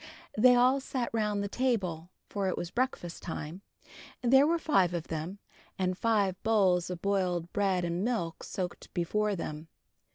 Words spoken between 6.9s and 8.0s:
boiled bread